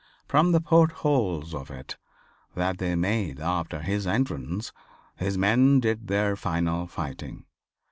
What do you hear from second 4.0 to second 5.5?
entrance, his